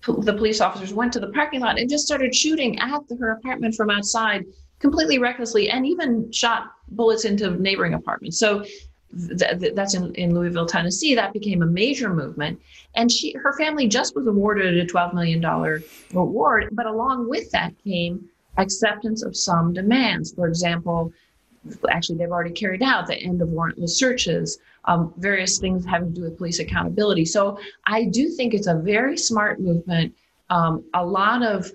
[0.05, 3.31] the police officers went to the parking lot and just started shooting at the, her
[3.31, 4.45] apartment from outside
[4.79, 8.63] completely recklessly and even shot bullets into neighboring apartments so
[9.37, 12.59] th- th- that's in, in louisville tennessee that became a major movement
[12.95, 15.43] and she her family just was awarded a $12 million
[16.13, 21.11] award but along with that came acceptance of some demands for example
[21.89, 26.15] actually they've already carried out the end of warrantless searches um, various things having to
[26.15, 27.25] do with police accountability.
[27.25, 30.15] So I do think it's a very smart movement.
[30.49, 31.71] Um, a lot of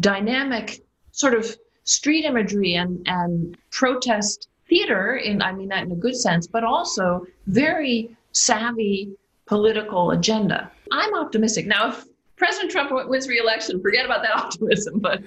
[0.00, 5.96] dynamic sort of street imagery and, and protest theater, and I mean that in a
[5.96, 9.12] good sense, but also very savvy
[9.44, 10.70] political agenda.
[10.92, 11.66] I'm optimistic.
[11.66, 12.04] Now, if
[12.36, 15.00] President Trump wins re-election, forget about that optimism.
[15.00, 15.22] But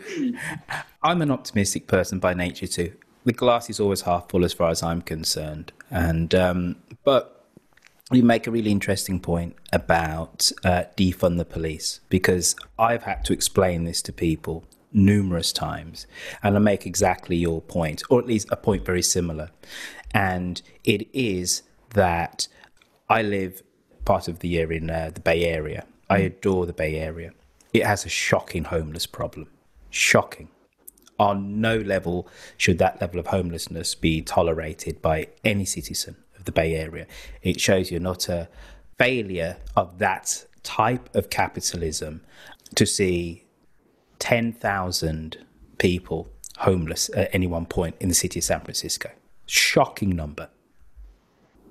[1.03, 2.93] I'm an optimistic person by nature too.
[3.25, 5.71] The glass is always half full, as far as I'm concerned.
[5.91, 7.45] And um, but
[8.11, 13.33] you make a really interesting point about uh, defund the police because I've had to
[13.33, 16.07] explain this to people numerous times,
[16.41, 19.49] and I make exactly your point, or at least a point very similar.
[20.13, 22.47] And it is that
[23.09, 23.63] I live
[24.05, 25.85] part of the year in uh, the Bay Area.
[26.09, 26.25] I mm.
[26.27, 27.31] adore the Bay Area.
[27.73, 29.49] It has a shocking homeless problem.
[29.89, 30.49] Shocking.
[31.19, 32.27] On no level
[32.57, 37.07] should that level of homelessness be tolerated by any citizen of the Bay Area.
[37.41, 38.49] It shows you're not a
[38.97, 42.21] failure of that type of capitalism
[42.75, 43.42] to see
[44.23, 45.37] 10,000
[45.79, 49.11] people homeless at any one point in the city of San Francisco.
[49.47, 50.47] Shocking number.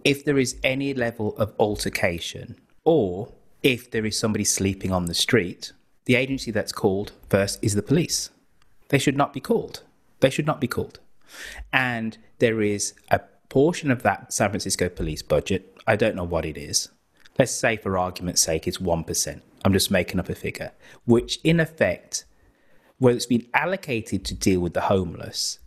[0.04, 5.14] If there is any level of altercation, or if there is somebody sleeping on the
[5.14, 5.72] street,
[6.04, 8.28] the agency that's called first is the police.
[8.90, 9.82] They should not be called.
[10.20, 10.98] They should not be called.
[11.72, 16.44] And there is a portion of that San Francisco police budget, I don't know what
[16.44, 16.90] it is.
[17.38, 19.40] Let's say, for argument's sake, it's 1%.
[19.64, 20.72] I'm just making up a figure,
[21.06, 22.26] which in effect,
[23.02, 25.58] where it's been allocated to deal with the homeless,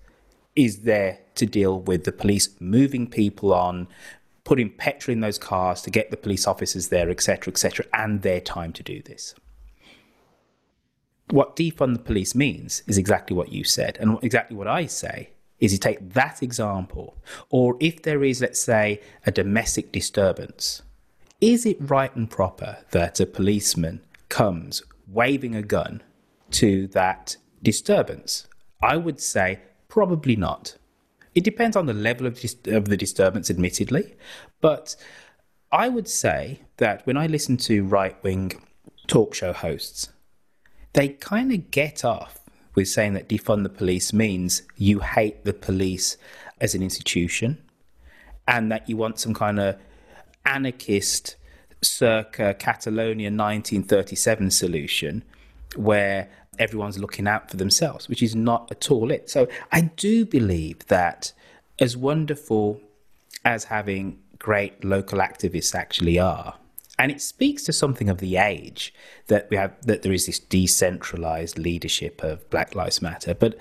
[0.55, 3.87] is there to deal with the police moving people on,
[4.43, 8.39] putting petrol in those cars to get the police officers there, etc., etc., and their
[8.39, 9.35] time to do this
[11.29, 13.97] what defund the police means is exactly what you said.
[13.99, 17.17] And exactly what I say is you take that example,
[17.49, 20.81] or if there is, let's say, a domestic disturbance,
[21.41, 26.01] is it right and proper that a policeman comes waving a gun
[26.55, 28.47] to that disturbance?
[28.81, 30.77] I would say probably not.
[31.33, 34.15] It depends on the level of, dis- of the disturbance, admittedly,
[34.61, 34.95] but
[35.71, 38.53] I would say that when I listen to right wing
[39.07, 40.09] talk show hosts,
[40.93, 42.39] they kind of get off
[42.73, 46.17] with saying that defund the police means you hate the police
[46.61, 47.61] as an institution
[48.47, 49.77] and that you want some kind of
[50.45, 51.35] anarchist
[51.81, 55.23] circa Catalonia 1937 solution
[55.75, 59.29] where everyone's looking out for themselves, which is not at all it.
[59.29, 61.33] So I do believe that
[61.79, 62.81] as wonderful
[63.43, 66.55] as having great local activists actually are,
[66.97, 68.93] and it speaks to something of the age
[69.27, 73.57] that we have that there is this decentralized leadership of Black Lives Matter, but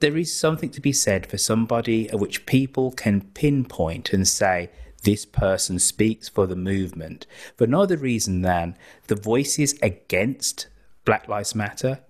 [0.00, 4.70] there is something to be said for somebody of which people can pinpoint and say
[5.04, 10.66] this person speaks for the movement for no other reason than the voices against
[11.04, 12.00] Black Lives Matter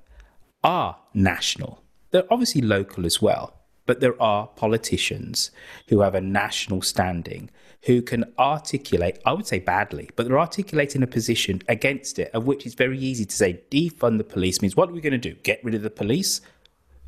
[0.63, 1.83] are national.
[2.11, 3.55] They're obviously local as well,
[3.87, 5.51] but there are politicians
[5.89, 7.51] who have a national standing
[7.87, 12.47] who can articulate, I would say badly, but they're articulating a position against it, of
[12.47, 15.19] which it's very easy to say defund the police means what are we going to
[15.19, 15.35] do?
[15.43, 16.41] Get rid of the police?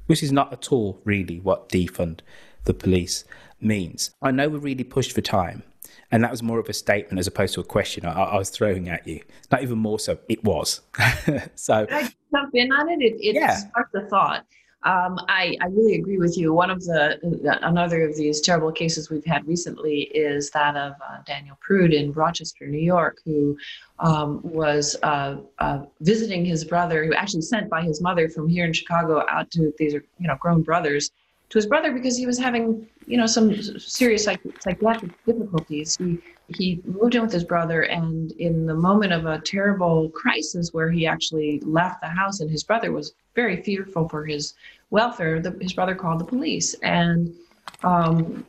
[0.06, 2.20] Which is not at all really what defund
[2.64, 3.24] the police
[3.60, 4.10] means.
[4.20, 5.62] I know we're really pushed for time,
[6.10, 8.50] and that was more of a statement as opposed to a question I, I was
[8.50, 9.20] throwing at you.
[9.50, 10.80] Not even more so, it was.
[11.54, 11.86] so,
[12.34, 13.00] jump in on it?
[13.02, 13.56] It, it yeah.
[13.56, 14.44] sparked a thought.
[14.84, 16.52] Um, I, I really agree with you.
[16.52, 17.18] One of the
[17.62, 22.12] another of these terrible cases we've had recently is that of uh, Daniel Prude in
[22.12, 23.56] Rochester, New York, who
[23.98, 28.66] um, was uh, uh, visiting his brother, who actually sent by his mother from here
[28.66, 31.10] in Chicago out to these are you know grown brothers
[31.50, 35.96] to his brother because he was having, you know, some serious psych- psychiatric difficulties.
[35.96, 36.18] He
[36.48, 40.90] he moved in with his brother, and in the moment of a terrible crisis where
[40.90, 44.54] he actually left the house, and his brother was very fearful for his
[44.90, 47.34] welfare, the, his brother called the police, and
[47.82, 48.44] um,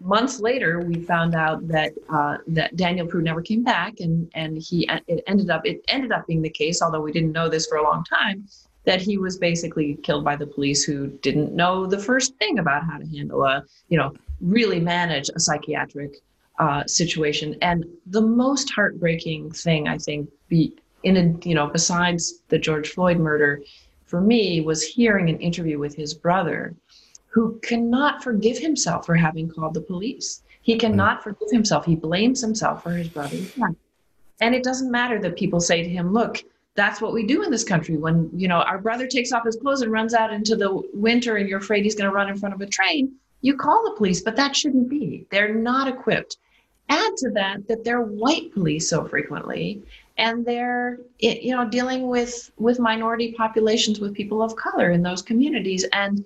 [0.00, 4.58] months later, we found out that uh, that Daniel Prude never came back, and and
[4.58, 7.66] he it ended up it ended up being the case, although we didn't know this
[7.66, 8.46] for a long time,
[8.86, 12.84] that he was basically killed by the police who didn't know the first thing about
[12.84, 16.16] how to handle a you know really manage a psychiatric
[16.58, 17.56] uh, situation.
[17.60, 22.90] And the most heartbreaking thing I think be in a you know besides the George
[22.90, 23.60] Floyd murder
[24.06, 26.74] for me was hearing an interview with his brother
[27.26, 30.42] who cannot forgive himself for having called the police.
[30.62, 31.84] He cannot forgive himself.
[31.84, 33.74] He blames himself for his brother's death.
[34.40, 36.42] And it doesn't matter that people say to him, look,
[36.76, 37.96] that's what we do in this country.
[37.96, 41.36] When, you know, our brother takes off his clothes and runs out into the winter
[41.36, 43.96] and you're afraid he's going to run in front of a train, you call the
[43.96, 45.26] police, but that shouldn't be.
[45.30, 46.36] They're not equipped.
[46.88, 49.82] Add to that that they're white police so frequently
[50.18, 55.20] and they're you know dealing with with minority populations with people of color in those
[55.20, 56.24] communities and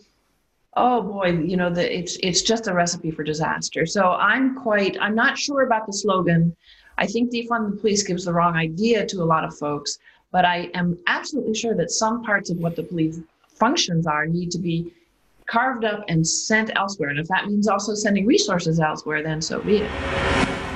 [0.75, 3.87] oh boy, you know, the, it's it's just a recipe for disaster.
[3.87, 6.57] So I'm quite I'm not sure about the slogan.
[6.99, 9.99] I think defund the police gives the wrong idea to a lot of folks,
[10.33, 14.51] but I am absolutely sure that some parts of what the police functions are need
[14.53, 14.93] to be
[15.47, 17.11] carved up and sent elsewhere.
[17.11, 20.70] And if that means also sending resources elsewhere, then so be it.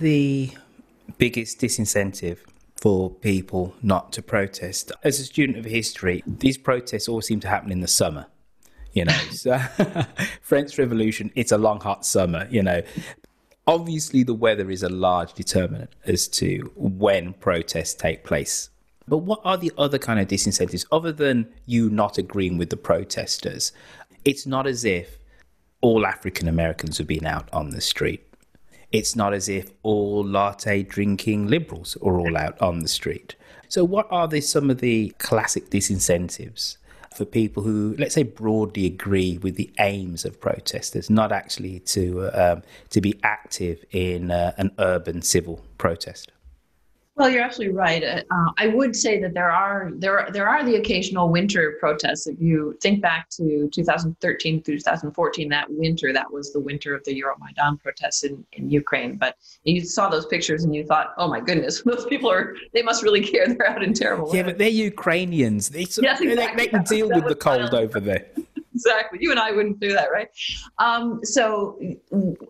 [0.00, 0.50] The
[1.18, 2.38] biggest disincentive
[2.76, 4.90] for people not to protest?
[5.04, 8.26] As a student of history, these protests all seem to happen in the summer.
[8.92, 9.58] You know, so
[10.42, 12.82] French Revolution, it's a long, hot summer, you know.
[13.66, 18.70] Obviously, the weather is a large determinant as to when protests take place.
[19.06, 22.76] But what are the other kind of disincentives other than you not agreeing with the
[22.76, 23.72] protesters?
[24.24, 25.18] It's not as if
[25.82, 28.29] all African Americans have been out on the street
[28.92, 33.36] it's not as if all latte drinking liberals are all out on the street.
[33.68, 36.76] So, what are the, some of the classic disincentives
[37.14, 42.30] for people who, let's say, broadly agree with the aims of protesters, not actually to
[42.32, 46.32] um, to be active in uh, an urban civil protest?
[47.20, 48.02] Well, you're absolutely right.
[48.02, 52.26] Uh, I would say that there are there are, there are the occasional winter protests.
[52.26, 57.04] If you think back to 2013 through 2014, that winter that was the winter of
[57.04, 59.16] the Euromaidan protests in, in Ukraine.
[59.18, 62.80] But you saw those pictures and you thought, oh my goodness, those people are they
[62.82, 63.46] must really care.
[63.54, 64.28] They're out in terrible.
[64.28, 64.52] Yeah, weather.
[64.52, 65.68] but they're Ukrainians.
[65.68, 66.34] They, yes, exactly.
[66.34, 68.28] they, they can deal with the cold over there
[68.86, 69.18] exactly.
[69.20, 70.28] You and I wouldn't do that, right?
[70.78, 71.78] Um, so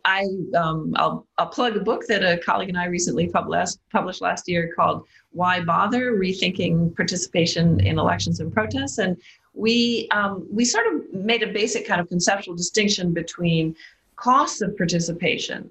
[0.05, 0.27] I
[0.57, 4.49] um, I'll, I'll plug a book that a colleague and I recently published published last
[4.49, 9.17] year called "Why Bother: Rethinking Participation in Elections and Protests," and
[9.55, 13.77] we um, we sort of made a basic kind of conceptual distinction between
[14.17, 15.71] costs of participation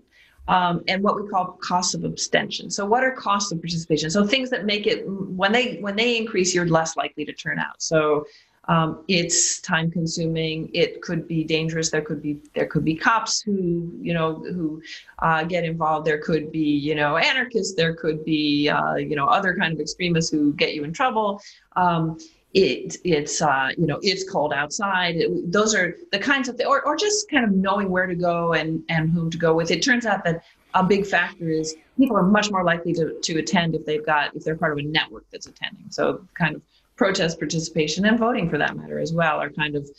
[0.50, 2.72] um, and what we call costs of abstention.
[2.72, 4.10] So, what are costs of participation?
[4.10, 7.60] So, things that make it when they when they increase, you're less likely to turn
[7.60, 7.82] out.
[7.82, 8.26] So,
[8.70, 10.70] um, it's time consuming.
[10.76, 11.90] It could be dangerous.
[11.90, 14.82] There could be there could be cops who you know who
[15.18, 16.06] uh, get involved.
[16.06, 17.74] There could be you know anarchists.
[17.74, 21.42] There could be uh, you know other kind of extremists who get you in trouble.
[21.76, 22.20] Um,
[22.54, 25.16] it it's uh, you know it's cold outside.
[25.16, 28.16] It, those are the kinds of th- or, or just kind of knowing where to
[28.16, 29.72] go and and whom to go with.
[29.72, 30.44] It turns out that
[30.76, 34.36] a big factor is people are much more likely to, to attend if they've got
[34.36, 35.86] if they're part of a network that's attending.
[35.90, 36.62] So kind of
[37.00, 39.90] protest participation and voting for that matter as well are kind of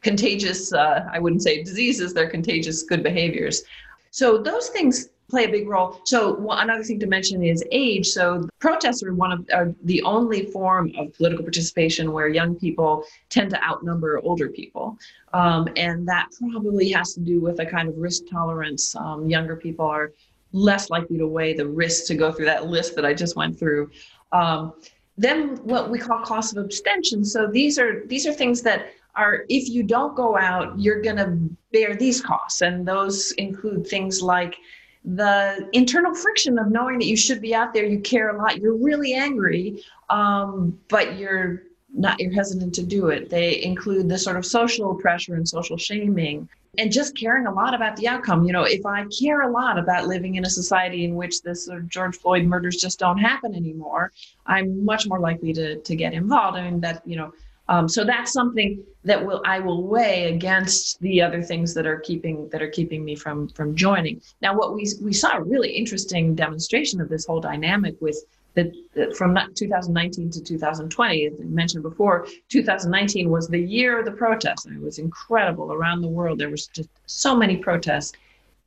[0.00, 3.62] contagious uh, i wouldn't say diseases they're contagious good behaviors.
[4.10, 6.00] So those things play a big role.
[6.04, 8.06] So another thing to mention is age.
[8.06, 13.04] So protests are one of are the only form of political participation where young people
[13.28, 14.96] tend to outnumber older people.
[15.34, 18.94] Um, and that probably has to do with a kind of risk tolerance.
[18.94, 20.12] Um, younger people are
[20.52, 23.58] less likely to weigh the risk to go through that list that i just went
[23.58, 23.90] through.
[24.32, 24.74] Um,
[25.18, 27.24] then what we call costs of abstention.
[27.24, 31.16] So these are these are things that are if you don't go out, you're going
[31.16, 31.38] to
[31.72, 32.60] bear these costs.
[32.60, 34.56] And those include things like
[35.04, 38.58] the internal friction of knowing that you should be out there, you care a lot,
[38.58, 41.62] you're really angry, um, but you're
[41.94, 43.30] not you're hesitant to do it.
[43.30, 46.48] They include the sort of social pressure and social shaming
[46.78, 48.44] and just caring a lot about the outcome.
[48.44, 51.66] You know, if I care a lot about living in a society in which this
[51.66, 54.12] sort of George Floyd murders just don't happen anymore,
[54.46, 56.56] I'm much more likely to to get involved.
[56.56, 57.32] I mean that, you know,
[57.68, 61.98] um, so that's something that will I will weigh against the other things that are
[61.98, 64.20] keeping that are keeping me from from joining.
[64.40, 68.24] Now, what we we saw a really interesting demonstration of this whole dynamic with
[68.56, 74.12] that from 2019 to 2020, as I mentioned before, 2019 was the year of the
[74.12, 74.66] protests.
[74.66, 76.38] It was incredible around the world.
[76.38, 78.12] There was just so many protests.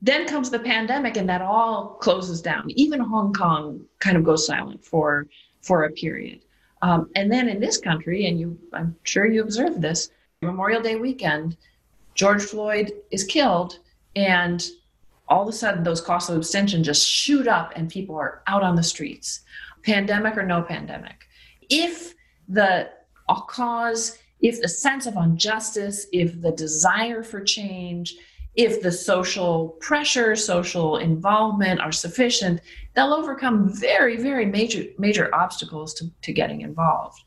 [0.01, 2.69] Then comes the pandemic, and that all closes down.
[2.69, 5.27] Even Hong Kong kind of goes silent for
[5.61, 6.39] for a period.
[6.81, 10.11] Um, and then in this country, and you, I'm sure you observed this,
[10.41, 11.57] Memorial Day weekend,
[12.15, 13.79] George Floyd is killed,
[14.15, 14.65] and
[15.29, 18.63] all of a sudden those costs of abstention just shoot up, and people are out
[18.63, 19.41] on the streets
[19.83, 21.25] pandemic or no pandemic.
[21.69, 22.13] If
[22.47, 22.89] the
[23.47, 28.15] cause, if the sense of injustice, if the desire for change,
[28.55, 32.59] if the social pressure, social involvement are sufficient,
[32.93, 37.21] they'll overcome very, very major, major obstacles to, to getting involved.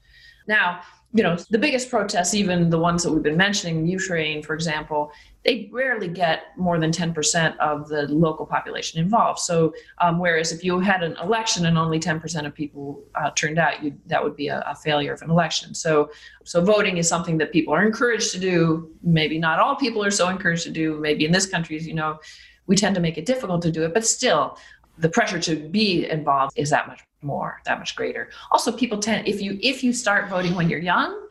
[0.48, 0.80] Now,
[1.14, 5.12] you know, the biggest protests, even the ones that we've been mentioning, Ukraine, for example,
[5.44, 9.40] they rarely get more than 10% of the local population involved.
[9.40, 13.58] So, um, whereas if you had an election and only 10% of people uh, turned
[13.58, 13.74] out,
[14.06, 15.74] that would be a, a, failure of an election.
[15.74, 16.10] So,
[16.44, 18.90] so voting is something that people are encouraged to do.
[19.02, 20.98] Maybe not all people are so encouraged to do.
[21.00, 22.20] Maybe in this country, you know,
[22.66, 24.56] we tend to make it difficult to do it, but still,
[24.98, 28.30] the pressure to be involved is that much more, that much greater.
[28.50, 31.28] Also, people tend if you if you start voting when you're young,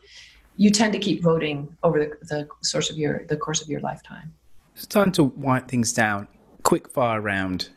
[0.56, 3.80] you tend to keep voting over the, the source of your the course of your
[3.80, 4.32] lifetime.
[4.74, 6.28] It's time to wind things down.
[6.62, 7.70] Quick fire round.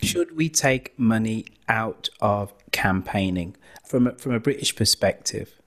[0.00, 3.56] Should we take money out of campaigning?
[3.84, 5.60] From a, from a British perspective,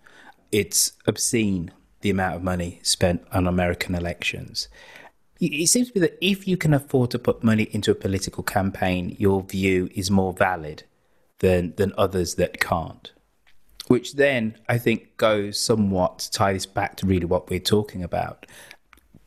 [0.51, 4.69] it's obscene the amount of money spent on American elections.
[5.39, 8.43] It seems to be that if you can afford to put money into a political
[8.43, 10.83] campaign, your view is more valid
[11.39, 13.11] than than others that can't
[13.91, 18.45] which then I think goes somewhat ties back to really what we're talking about.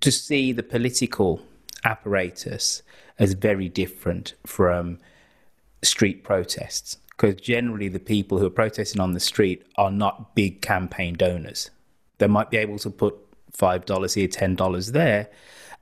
[0.00, 1.42] To see the political
[1.84, 2.82] apparatus
[3.18, 5.00] as very different from
[5.82, 10.62] street protests, because generally the people who are protesting on the street are not big
[10.62, 11.70] campaign donors.
[12.16, 13.16] They might be able to put
[13.52, 15.28] five dollars here, ten dollars there,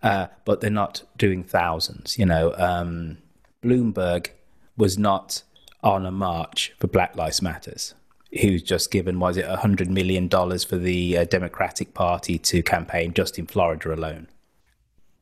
[0.03, 2.18] uh, but they're not doing thousands.
[2.18, 3.18] You know, um,
[3.62, 4.30] Bloomberg
[4.76, 5.45] was not
[5.85, 7.95] on a march for Black Lives Matters
[8.41, 13.39] who's just given, was it, $100 million for the uh, Democratic Party to campaign just
[13.39, 14.28] in Florida alone.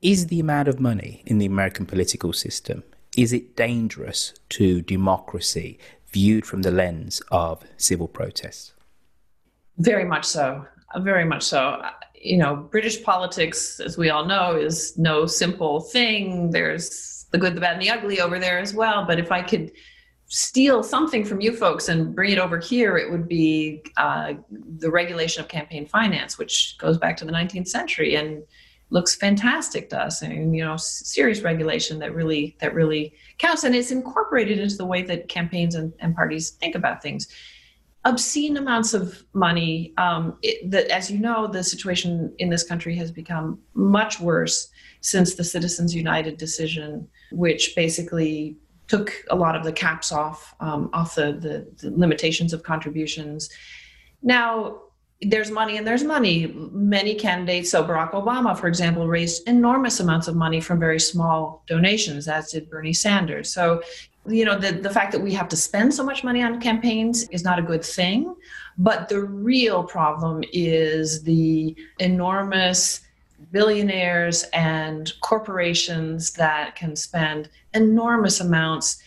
[0.01, 2.85] Is the amount of money in the American political system,
[3.17, 5.79] is it dangerous to democracy
[6.13, 8.73] viewed from the lens of civil protests?
[9.79, 10.65] Very much so.
[10.99, 11.83] Very much so.
[12.15, 16.51] You know, British politics, as we all know, is no simple thing.
[16.51, 19.05] There's the good, the bad, and the ugly over there as well.
[19.07, 19.73] But if I could
[20.31, 24.35] steal something from you folks and bring it over here, it would be uh,
[24.79, 28.45] the regulation of campaign finance, which goes back to the 19th century and
[28.91, 30.23] looks fantastic to us.
[30.23, 34.77] I mean, you know, serious regulation that really that really counts, and it's incorporated into
[34.77, 37.27] the way that campaigns and, and parties think about things.
[38.05, 39.93] Obscene amounts of money.
[39.99, 40.39] Um,
[40.91, 44.71] as you know, the situation in this country has become much worse
[45.01, 48.57] since the Citizens United decision, which basically
[48.91, 53.49] took a lot of the caps off um, off the, the, the limitations of contributions.
[54.21, 54.81] Now
[55.23, 56.37] there's money and there's money.
[56.73, 61.63] Many candidates, so Barack Obama, for example, raised enormous amounts of money from very small
[61.67, 63.53] donations, as did Bernie Sanders.
[63.53, 63.83] So,
[64.27, 67.29] you know, the, the fact that we have to spend so much money on campaigns
[67.29, 68.35] is not a good thing.
[68.79, 73.03] But the real problem is the enormous
[73.53, 79.03] billionaires and corporations that can spend enormous amounts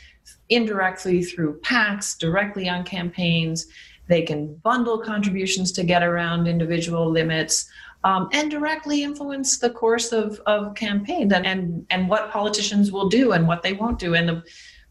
[0.50, 3.68] indirectly through PACs, directly on campaigns.
[4.08, 7.70] They can bundle contributions to get around individual limits.
[8.06, 13.08] Um, and directly influence the course of, of campaigns and, and, and what politicians will
[13.08, 14.14] do and what they won't do.
[14.14, 14.44] And the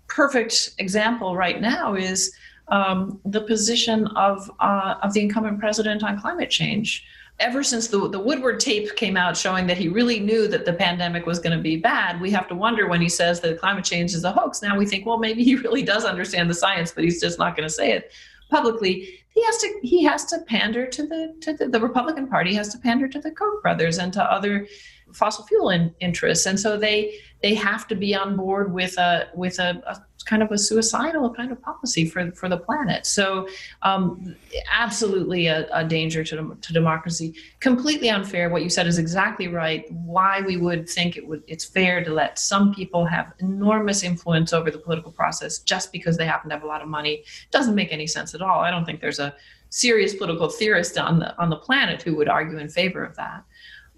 [0.09, 2.35] perfect example right now is
[2.69, 7.05] um, the position of, uh, of the incumbent president on climate change
[7.43, 10.73] ever since the, the Woodward tape came out showing that he really knew that the
[10.73, 13.85] pandemic was going to be bad, we have to wonder when he says that climate
[13.85, 14.63] change is a hoax.
[14.63, 17.57] Now we think, well, maybe he really does understand the science, but he's just not
[17.57, 18.13] going to say it.
[18.49, 22.55] publicly, he has to he has to pander to the to the, the Republican Party
[22.55, 24.67] has to pander to the Koch brothers and to other
[25.13, 29.29] fossil fuel in, interests, and so they they have to be on board with a
[29.35, 33.07] with a, a kind of a suicidal kind of policy for for the planet.
[33.07, 33.49] So,
[33.83, 34.37] um,
[34.71, 37.35] absolutely a, a, danger to to democracy.
[37.61, 38.49] Completely unfair.
[38.49, 39.91] What you said is exactly right.
[39.91, 44.53] Why we would think it would it's fair to let some people have enormous influence
[44.53, 47.75] over the political process just because they happen to have a lot of money doesn't
[47.75, 48.61] make any sense at all.
[48.61, 49.35] I don't think there's a
[49.71, 53.43] serious political theorist on the on the planet who would argue in favor of that.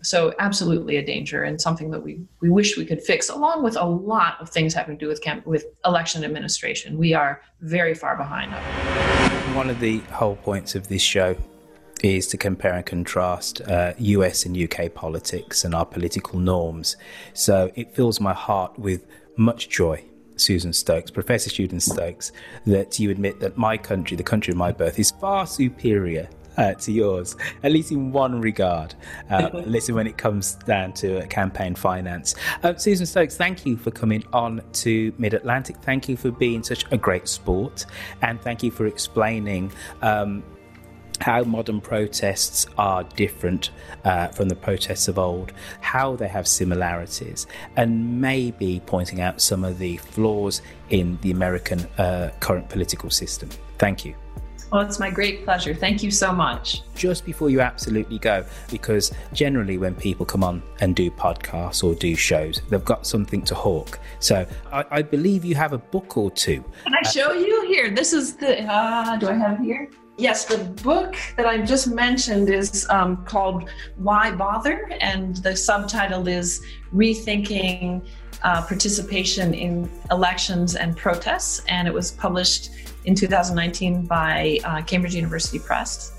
[0.04, 3.74] So absolutely a danger and something that we, we wish we could fix, along with
[3.76, 6.98] a lot of things having to do with camp, with election administration.
[6.98, 8.52] We are very far behind.
[9.56, 11.36] One of the whole points of this show
[12.02, 16.98] is to compare and contrast uh, US and UK politics and our political norms.
[17.32, 19.06] So it fills my heart with
[19.38, 20.04] much joy
[20.36, 22.32] Susan Stokes, Professor Susan Stokes,
[22.66, 26.74] that you admit that my country, the country of my birth, is far superior uh,
[26.74, 28.94] to yours, at least in one regard.
[29.30, 32.34] Uh, listen, when it comes down to campaign finance.
[32.62, 35.76] Uh, Susan Stokes, thank you for coming on to Mid Atlantic.
[35.82, 37.86] Thank you for being such a great sport,
[38.22, 39.72] and thank you for explaining.
[40.02, 40.42] Um,
[41.20, 43.70] how modern protests are different
[44.04, 47.46] uh, from the protests of old, how they have similarities,
[47.76, 53.48] and maybe pointing out some of the flaws in the American uh, current political system.
[53.78, 54.14] Thank you.
[54.74, 55.72] Well, it's my great pleasure.
[55.72, 56.82] Thank you so much.
[56.96, 61.94] Just before you absolutely go, because generally when people come on and do podcasts or
[61.94, 64.00] do shows, they've got something to hawk.
[64.18, 66.64] So I, I believe you have a book or two.
[66.82, 67.92] Can I show you here?
[67.92, 69.90] This is the, uh, do I have it here?
[70.18, 74.90] Yes, the book that I just mentioned is um, called Why Bother?
[75.00, 78.04] And the subtitle is Rethinking
[78.42, 81.62] uh, Participation in Elections and Protests.
[81.68, 82.70] And it was published
[83.04, 86.12] in 2019 by uh, Cambridge University Press.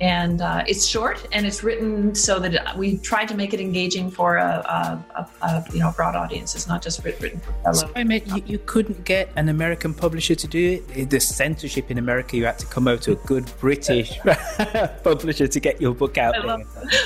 [0.00, 4.12] And uh, it's short and it's written so that we try to make it engaging
[4.12, 6.54] for a, a, a, a you know broad audience.
[6.54, 7.72] It's not just written for fellow.
[7.72, 11.10] So, I mean, you, you, couldn't get an American publisher to do it.
[11.10, 14.16] The censorship in America, you had to come over to a good British
[15.02, 16.62] publisher to get your book out I Love.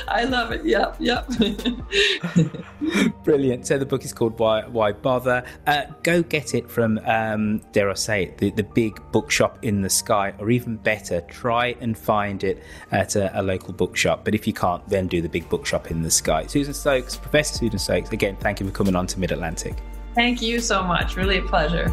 [0.09, 0.63] I love it.
[0.67, 1.27] Yep, yep.
[3.25, 3.67] Brilliant.
[3.67, 5.45] So the book is called Why Why Bother.
[5.67, 9.83] Uh, go get it from um, dare I say it, the, the big bookshop in
[9.83, 14.25] the sky, or even better, try and find it at a, a, local bookshop.
[14.25, 16.47] But if you can't, then do the big bookshop in the sky.
[16.47, 19.75] Susan Stokes, Professor Susan Stokes, again, thank you for coming on to Mid Atlantic.
[20.15, 21.17] Thank you so much.
[21.17, 21.93] Really a pleasure.